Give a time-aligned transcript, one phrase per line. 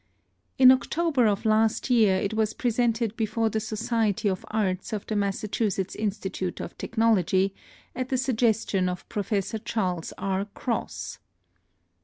[0.57, 5.15] In October of last year it was presented before the Society of Arts of the
[5.15, 7.53] Massachusetts Institute of Technology,
[7.95, 10.45] at the suggestion of Professor Charles R.
[10.55, 11.19] Cross.